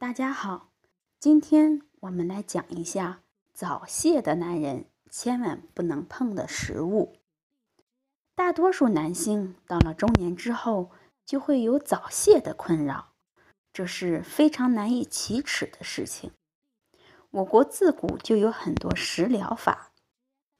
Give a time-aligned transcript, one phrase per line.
[0.00, 0.72] 大家好，
[1.18, 3.20] 今天我们来讲一下
[3.52, 7.18] 早泄的男人千万不能碰的食物。
[8.34, 10.90] 大多数男性到了中年之后，
[11.26, 13.12] 就会有早泄的困扰，
[13.74, 16.32] 这是非常难以启齿的事情。
[17.32, 19.92] 我国自古就有很多食疗法，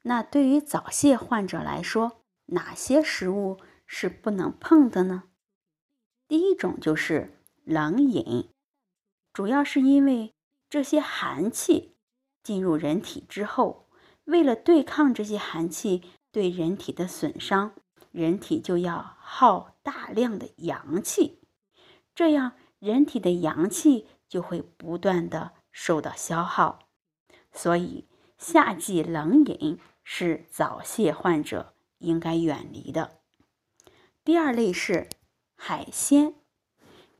[0.02, 5.22] 那对于早泄患者来说，哪些食物是不能碰的呢？
[6.28, 8.50] 第一种就是冷饮，
[9.40, 10.34] 主要是因为
[10.68, 11.94] 这些寒气
[12.42, 13.88] 进入人体之后，
[14.24, 17.72] 为了对抗这些寒气对人体的损伤，
[18.12, 21.40] 人体就要耗大量的阳气，
[22.14, 26.90] 这样人体的阳气就会不断的受到消耗，
[27.50, 33.22] 所以夏季冷饮是早泄患者应该远离的。
[34.22, 35.08] 第二类是。
[35.62, 36.34] 海鲜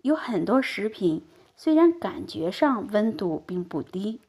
[0.02, 1.26] 有很多食品，
[1.62, 4.22] 虽然感觉上温度并不低，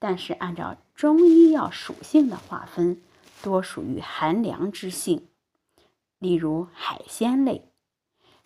[0.00, 3.00] 但是按照中医药属性的划分，
[3.44, 5.28] 多属于寒凉之性。
[6.18, 7.70] 例如海鲜类，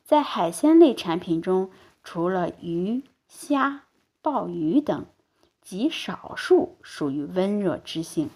[0.05, 1.71] 在海鲜类产品中，
[2.05, 3.85] 除了鱼、虾、
[4.21, 5.07] 鲍鱼等，
[5.63, 8.29] 极少数属于温热之性，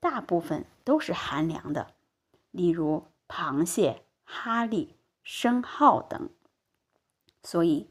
[0.00, 1.94] 大部分都是寒凉的。
[2.50, 4.88] 例如螃蟹、蛤蜊。
[5.22, 6.30] 生蚝等，
[7.42, 7.88] 所以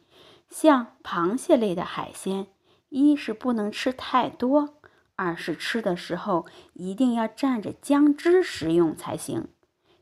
[0.49, 2.47] 像螃蟹类的海鲜，
[2.89, 4.75] 一是不能吃太多，
[5.15, 9.49] 二是吃的时候一定要蘸着姜汁食用才行，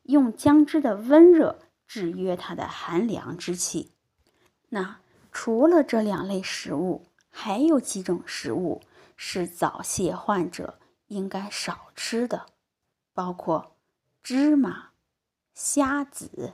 [0.04, 3.92] 用姜汁的温热制约它的寒凉之气。
[4.70, 5.00] 那
[5.32, 8.82] 除了这两类食物，还有几种食物
[9.16, 12.46] 是早泄患者应该少吃的，
[13.14, 13.76] 包括
[14.22, 14.90] 芝麻、
[15.54, 16.54] 虾子。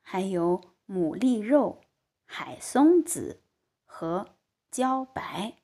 [0.00, 1.80] 还有牡蛎肉、
[2.24, 3.42] 海松子
[3.84, 4.34] 和
[4.70, 5.58] 茭白，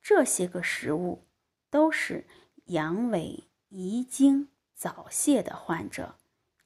[0.00, 1.26] 这些个食物
[1.70, 2.26] 都是
[2.66, 6.16] 阳痿、遗精、早泄的患者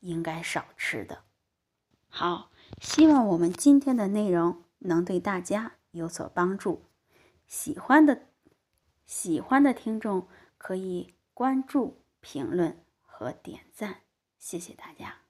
[0.00, 1.24] 应该少吃的。
[2.08, 2.50] 好，
[2.80, 6.84] 希望我们今天的内容能对大家有所帮助。
[7.46, 8.26] 喜欢的
[9.06, 10.28] 喜欢的听众
[10.58, 14.02] 可以关注、评论和点赞，
[14.38, 15.27] 谢谢大家。